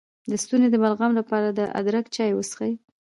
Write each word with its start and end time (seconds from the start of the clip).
د 0.29 0.31
ستوني 0.43 0.67
د 0.71 0.75
بلغم 0.83 1.11
لپاره 1.19 1.47
د 1.51 1.59
ادرک 1.79 2.05
چای 2.15 2.31
وڅښئ 2.33 2.73